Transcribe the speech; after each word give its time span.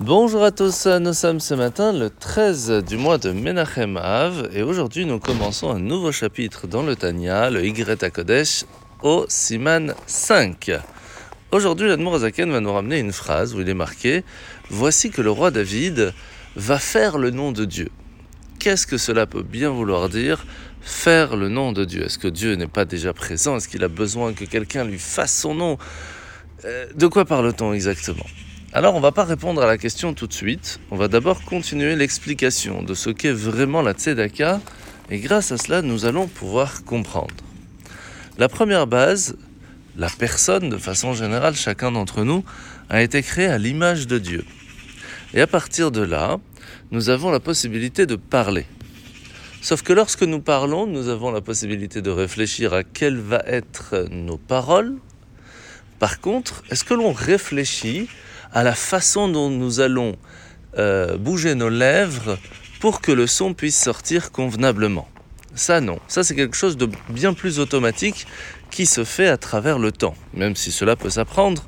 Bonjour 0.00 0.44
à 0.44 0.50
tous, 0.50 0.86
nous 0.86 1.14
sommes 1.14 1.40
ce 1.40 1.54
matin 1.54 1.90
le 1.90 2.10
13 2.10 2.84
du 2.86 2.98
mois 2.98 3.16
de 3.16 3.30
Menachem 3.30 3.96
Av 3.96 4.50
et 4.52 4.62
aujourd'hui 4.62 5.06
nous 5.06 5.18
commençons 5.18 5.70
un 5.70 5.78
nouveau 5.78 6.12
chapitre 6.12 6.66
dans 6.66 6.82
le 6.82 6.94
Tanya, 6.94 7.48
le 7.48 7.64
Y 7.64 8.12
Kodesh, 8.12 8.66
au 9.02 9.24
Siman 9.30 9.94
5. 10.06 10.72
Aujourd'hui 11.50 11.88
l'Admor 11.88 12.16
Azaken 12.16 12.52
va 12.52 12.60
nous 12.60 12.74
ramener 12.74 12.98
une 12.98 13.12
phrase 13.12 13.54
où 13.54 13.62
il 13.62 13.68
est 13.70 13.74
marqué 13.74 14.22
Voici 14.68 15.08
que 15.08 15.22
le 15.22 15.30
roi 15.30 15.50
David 15.50 16.12
va 16.56 16.78
faire 16.78 17.16
le 17.16 17.30
nom 17.30 17.50
de 17.50 17.64
Dieu. 17.64 17.88
Qu'est-ce 18.58 18.86
que 18.86 18.98
cela 18.98 19.26
peut 19.26 19.42
bien 19.42 19.70
vouloir 19.70 20.10
dire 20.10 20.44
Faire 20.82 21.36
le 21.36 21.48
nom 21.48 21.72
de 21.72 21.86
Dieu? 21.86 22.04
Est-ce 22.04 22.18
que 22.18 22.28
Dieu 22.28 22.54
n'est 22.56 22.66
pas 22.66 22.84
déjà 22.84 23.14
présent? 23.14 23.56
Est-ce 23.56 23.68
qu'il 23.68 23.82
a 23.82 23.88
besoin 23.88 24.34
que 24.34 24.44
quelqu'un 24.44 24.84
lui 24.84 24.98
fasse 24.98 25.34
son 25.34 25.54
nom? 25.54 25.78
Euh, 26.66 26.86
De 26.94 27.06
quoi 27.06 27.24
parle-t-on 27.24 27.72
exactement? 27.72 28.26
Alors 28.72 28.94
on 28.94 29.00
va 29.00 29.12
pas 29.12 29.24
répondre 29.24 29.62
à 29.62 29.66
la 29.66 29.78
question 29.78 30.12
tout 30.12 30.26
de 30.26 30.32
suite, 30.32 30.80
on 30.90 30.96
va 30.96 31.08
d'abord 31.08 31.42
continuer 31.42 31.96
l'explication 31.96 32.82
de 32.82 32.94
ce 32.94 33.10
qu'est 33.10 33.32
vraiment 33.32 33.80
la 33.80 33.92
tzedaka 33.92 34.60
et 35.10 35.18
grâce 35.18 35.52
à 35.52 35.56
cela 35.56 35.82
nous 35.82 36.04
allons 36.04 36.26
pouvoir 36.26 36.84
comprendre. 36.84 37.34
La 38.38 38.48
première 38.48 38.86
base, 38.86 39.36
la 39.96 40.10
personne 40.10 40.68
de 40.68 40.76
façon 40.76 41.14
générale, 41.14 41.54
chacun 41.54 41.92
d'entre 41.92 42.22
nous, 42.22 42.44
a 42.90 43.02
été 43.02 43.22
créé 43.22 43.46
à 43.46 43.56
l'image 43.56 44.06
de 44.06 44.18
Dieu. 44.18 44.44
Et 45.32 45.40
à 45.40 45.46
partir 45.46 45.90
de 45.90 46.02
là, 46.02 46.38
nous 46.90 47.08
avons 47.08 47.30
la 47.30 47.40
possibilité 47.40 48.04
de 48.04 48.16
parler. 48.16 48.66
Sauf 49.62 49.82
que 49.82 49.92
lorsque 49.92 50.22
nous 50.22 50.40
parlons, 50.40 50.86
nous 50.86 51.08
avons 51.08 51.30
la 51.30 51.40
possibilité 51.40 52.02
de 52.02 52.10
réfléchir 52.10 52.74
à 52.74 52.84
quelles 52.84 53.18
vont 53.18 53.40
être 53.46 54.06
nos 54.10 54.36
paroles. 54.36 54.96
Par 55.98 56.20
contre, 56.20 56.62
est-ce 56.70 56.84
que 56.84 56.94
l'on 56.94 57.12
réfléchit 57.12 58.08
à 58.52 58.62
la 58.62 58.74
façon 58.74 59.28
dont 59.28 59.50
nous 59.50 59.80
allons 59.80 60.16
euh, 60.78 61.16
bouger 61.16 61.54
nos 61.54 61.68
lèvres 61.68 62.38
pour 62.80 63.00
que 63.00 63.12
le 63.12 63.26
son 63.26 63.54
puisse 63.54 63.80
sortir 63.80 64.30
convenablement. 64.32 65.08
Ça 65.54 65.80
non, 65.80 65.98
ça 66.06 66.22
c'est 66.22 66.34
quelque 66.34 66.56
chose 66.56 66.76
de 66.76 66.88
bien 67.08 67.32
plus 67.32 67.58
automatique 67.58 68.26
qui 68.70 68.84
se 68.84 69.04
fait 69.04 69.28
à 69.28 69.38
travers 69.38 69.78
le 69.78 69.90
temps, 69.90 70.14
même 70.34 70.54
si 70.54 70.70
cela 70.70 70.96
peut 70.96 71.08
s'apprendre, 71.08 71.64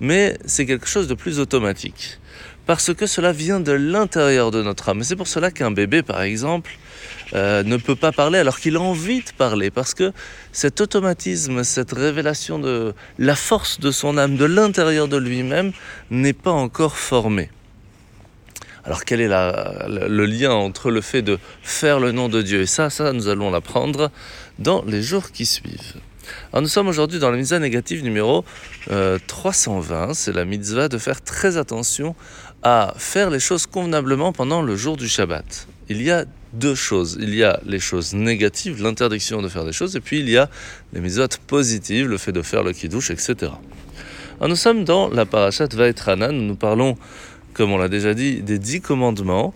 mais 0.00 0.38
c'est 0.46 0.64
quelque 0.64 0.86
chose 0.86 1.06
de 1.06 1.14
plus 1.14 1.38
automatique 1.38 2.18
parce 2.66 2.92
que 2.92 3.06
cela 3.06 3.32
vient 3.32 3.60
de 3.60 3.72
l'intérieur 3.72 4.50
de 4.50 4.62
notre 4.62 4.88
âme. 4.88 5.02
C'est 5.04 5.16
pour 5.16 5.28
cela 5.28 5.50
qu'un 5.50 5.70
bébé, 5.70 6.02
par 6.02 6.20
exemple, 6.22 6.72
euh, 7.34 7.62
ne 7.62 7.76
peut 7.76 7.96
pas 7.96 8.12
parler 8.12 8.38
alors 8.38 8.58
qu'il 8.60 8.76
a 8.76 8.80
envie 8.80 9.20
de 9.20 9.30
parler, 9.36 9.70
parce 9.70 9.94
que 9.94 10.12
cet 10.52 10.80
automatisme, 10.80 11.64
cette 11.64 11.92
révélation 11.92 12.58
de 12.58 12.94
la 13.18 13.34
force 13.34 13.80
de 13.80 13.90
son 13.90 14.16
âme, 14.18 14.36
de 14.36 14.44
l'intérieur 14.44 15.08
de 15.08 15.16
lui-même, 15.16 15.72
n'est 16.10 16.32
pas 16.32 16.52
encore 16.52 16.96
formé. 16.96 17.50
Alors 18.84 19.04
quel 19.04 19.20
est 19.20 19.28
le 19.28 20.26
lien 20.26 20.52
entre 20.52 20.92
le 20.92 21.00
fait 21.00 21.22
de 21.22 21.40
faire 21.62 21.98
le 21.98 22.12
nom 22.12 22.28
de 22.28 22.40
Dieu 22.40 22.60
et 22.60 22.66
ça, 22.66 22.88
ça 22.88 23.12
nous 23.12 23.26
allons 23.26 23.50
l'apprendre 23.50 24.12
dans 24.60 24.84
les 24.84 25.02
jours 25.02 25.32
qui 25.32 25.44
suivent. 25.44 25.96
Alors 26.52 26.62
nous 26.62 26.68
sommes 26.68 26.86
aujourd'hui 26.86 27.18
dans 27.18 27.30
la 27.30 27.36
mitzvah 27.36 27.58
négative 27.58 28.04
numéro 28.04 28.44
320. 29.26 30.10
Euh, 30.10 30.14
C'est 30.14 30.32
la 30.32 30.44
mitzvah 30.44 30.88
de 30.88 30.98
faire 30.98 31.20
très 31.20 31.56
attention 31.56 32.14
à 32.62 32.94
faire 32.96 33.30
les 33.30 33.40
choses 33.40 33.66
convenablement 33.66 34.32
pendant 34.32 34.62
le 34.62 34.76
jour 34.76 34.96
du 34.96 35.08
Shabbat. 35.08 35.66
Il 35.88 36.02
y 36.02 36.10
a 36.10 36.24
deux 36.52 36.74
choses. 36.74 37.18
Il 37.20 37.34
y 37.34 37.44
a 37.44 37.60
les 37.64 37.78
choses 37.78 38.14
négatives, 38.14 38.82
l'interdiction 38.82 39.42
de 39.42 39.48
faire 39.48 39.64
des 39.64 39.72
choses, 39.72 39.94
et 39.96 40.00
puis 40.00 40.20
il 40.20 40.28
y 40.28 40.36
a 40.36 40.48
les 40.92 41.00
mitzvot 41.00 41.28
positives, 41.46 42.08
le 42.08 42.18
fait 42.18 42.32
de 42.32 42.42
faire 42.42 42.62
le 42.62 42.72
kiddush, 42.72 43.10
etc. 43.10 43.52
Nous 44.40 44.56
sommes 44.56 44.84
dans 44.84 45.08
la 45.08 45.24
parashat 45.24 45.68
Vaetranan, 45.72 46.32
nous 46.32 46.56
parlons, 46.56 46.96
comme 47.54 47.72
on 47.72 47.78
l'a 47.78 47.88
déjà 47.88 48.14
dit, 48.14 48.42
des 48.42 48.58
dix 48.58 48.80
commandements. 48.80 49.54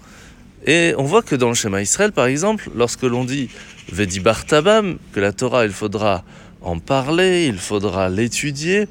Et 0.66 0.94
on 0.98 1.04
voit 1.04 1.22
que 1.22 1.34
dans 1.34 1.48
le 1.48 1.54
schéma 1.54 1.80
Israël, 1.82 2.12
par 2.12 2.26
exemple, 2.26 2.70
lorsque 2.74 3.02
l'on 3.02 3.24
dit 3.24 3.48
Vedi 3.90 4.20
Bartabam, 4.20 4.98
que 5.12 5.20
la 5.20 5.32
Torah, 5.32 5.64
il 5.64 5.72
faudra 5.72 6.24
en 6.60 6.78
parler, 6.78 7.46
il 7.46 7.58
faudra 7.58 8.08
l'étudier, 8.08 8.86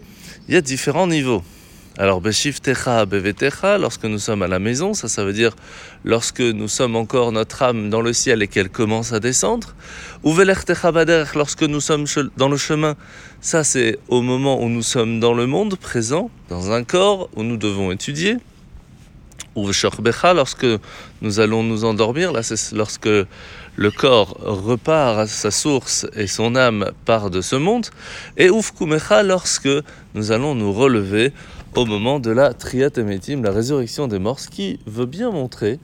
il 0.48 0.56
y 0.56 0.58
a 0.58 0.62
différents 0.62 1.08
niveaux. 1.08 1.44
Alors, 2.02 2.22
Beshif 2.22 2.62
Techa, 2.62 3.06
Bevetecha, 3.06 3.78
lorsque 3.78 4.06
nous 4.06 4.20
sommes 4.20 4.42
à 4.42 4.48
la 4.48 4.60
maison, 4.60 4.94
ça, 4.94 5.10
ça 5.10 5.26
veut 5.26 5.34
dire 5.34 5.54
lorsque 6.06 6.40
nous 6.40 6.70
sommes 6.70 6.96
encore 6.96 7.34
notre 7.34 7.62
âme 7.62 7.90
dans 7.90 8.00
le 8.00 8.14
ciel 8.14 8.42
et 8.42 8.48
qu'elle 8.48 8.70
commence 8.70 9.12
à 9.12 9.20
descendre. 9.20 9.76
Ou 10.24 10.34
Techa 10.66 10.94
Bader, 10.94 11.26
lorsque 11.36 11.64
nous 11.64 11.82
sommes 11.82 12.06
dans 12.38 12.48
le 12.48 12.56
chemin, 12.56 12.96
ça, 13.42 13.66
c'est 13.66 14.00
au 14.08 14.22
moment 14.22 14.64
où 14.64 14.70
nous 14.70 14.82
sommes 14.82 15.20
dans 15.20 15.34
le 15.34 15.46
monde 15.46 15.76
présent, 15.76 16.32
dans 16.48 16.72
un 16.72 16.86
corps 16.86 17.30
où 17.36 17.44
nous 17.44 17.58
devons 17.58 17.92
étudier. 17.92 18.38
Lorsque 19.56 20.68
nous 21.22 21.40
allons 21.42 21.64
nous 21.64 21.84
endormir, 21.84 22.32
là, 22.32 22.44
c'est 22.44 22.74
lorsque 22.74 23.10
le 23.76 23.92
corps 23.92 24.38
repart 24.40 25.20
à 25.20 25.28
sa 25.28 25.52
source 25.52 26.08
et 26.16 26.28
son 26.28 26.56
âme 26.56 26.92
part 27.04 27.30
de 27.30 27.42
ce 27.42 27.58
monde. 27.58 27.88
Et 28.38 28.48
Ufkumecha, 28.48 29.22
lorsque 29.24 29.70
nous 30.14 30.32
allons 30.32 30.56
nous 30.56 30.72
relever 30.72 31.34
au 31.76 31.86
moment 31.86 32.20
de 32.20 32.32
la 32.32 32.54
Triat 32.54 32.90
Emetim, 32.98 33.44
la 33.44 33.52
résurrection 33.52 34.08
des 34.08 34.20
morts, 34.20 34.40
ce 34.40 34.50
qui 34.50 34.80
veut 34.86 35.06
bien 35.06 35.32
montrer 35.32 35.80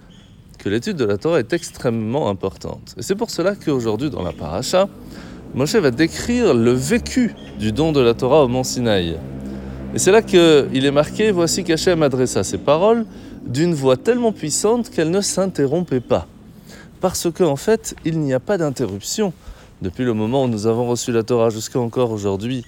que 0.58 0.70
l'étude 0.70 0.98
de 0.98 1.06
la 1.06 1.18
Torah 1.18 1.40
est 1.40 1.54
extrêmement 1.54 2.30
importante. 2.30 2.96
Et 2.98 3.02
c'est 3.02 3.16
pour 3.16 3.30
cela 3.30 3.56
qu'aujourd'hui, 3.56 4.10
dans 4.10 4.24
la 4.24 4.32
paracha, 4.32 4.88
Moshe 5.54 5.76
va 5.76 5.92
décrire 5.92 6.54
le 6.54 6.72
vécu 6.72 7.36
du 7.60 7.72
don 7.72 7.92
de 7.92 8.02
la 8.02 8.14
Torah 8.14 8.44
au 8.44 8.48
mont 8.48 8.64
Sinaï. 8.64 9.18
Et 9.94 10.00
c'est 10.00 10.12
là 10.12 10.22
qu'il 10.22 10.86
est 10.86 10.92
marqué 10.92 11.32
Voici 11.32 11.64
qu'Hachem 11.64 12.02
adressa 12.04 12.44
ses 12.44 12.58
paroles 12.58 13.06
d'une 13.46 13.74
voix 13.74 13.96
tellement 13.96 14.32
puissante 14.32 14.90
qu'elle 14.90 15.12
ne 15.12 15.22
s'interrompait 15.22 16.02
pas. 16.02 16.28
Parce 17.00 17.32
qu'en 17.32 17.52
en 17.52 17.56
fait, 17.56 17.96
il 18.04 18.20
n'y 18.20 18.34
a 18.34 18.40
pas 18.40 18.58
d'interruption 18.58 19.34
depuis 19.82 20.04
le 20.04 20.14
moment 20.14 20.46
où 20.46 20.48
nous 20.48 20.68
avons 20.68 20.88
reçu 20.88 21.12
la 21.12 21.24
Torah 21.24 21.52
jusqu'à 21.52 21.80
encore 21.80 22.12
aujourd'hui, 22.12 22.66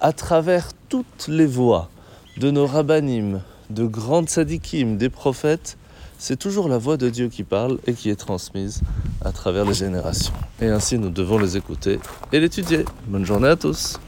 à 0.00 0.12
travers 0.12 0.68
toutes 0.88 1.26
les 1.28 1.46
voix 1.46 1.90
de 2.36 2.50
nos 2.50 2.66
rabbinim, 2.66 3.40
de 3.70 3.84
grandes 3.84 4.28
sadikim, 4.28 4.96
des 4.96 5.08
prophètes, 5.08 5.76
c'est 6.18 6.38
toujours 6.38 6.68
la 6.68 6.78
voix 6.78 6.96
de 6.96 7.08
Dieu 7.08 7.28
qui 7.28 7.44
parle 7.44 7.78
et 7.86 7.94
qui 7.94 8.10
est 8.10 8.16
transmise 8.16 8.82
à 9.24 9.32
travers 9.32 9.64
les 9.64 9.74
générations. 9.74 10.34
Et 10.60 10.66
ainsi 10.66 10.98
nous 10.98 11.10
devons 11.10 11.38
les 11.38 11.56
écouter 11.56 11.98
et 12.32 12.40
l'étudier. 12.40 12.84
Bonne 13.06 13.24
journée 13.24 13.48
à 13.48 13.56
tous. 13.56 13.98